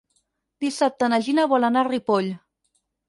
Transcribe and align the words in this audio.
Dissabte 0.65 1.09
na 1.13 1.19
Gina 1.27 1.45
vol 1.53 1.67
anar 1.69 1.85
a 1.85 1.91
Ripoll. 1.91 2.33